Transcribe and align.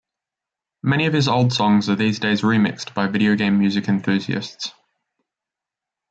Many 0.81 1.05
of 1.05 1.13
his 1.13 1.27
old 1.27 1.53
songs 1.53 1.87
are 1.87 1.95
these 1.95 2.17
days 2.17 2.41
remixed 2.41 2.95
by 2.95 3.05
video 3.05 3.35
game 3.35 3.59
music 3.59 3.87
enthusiasts. 3.87 4.73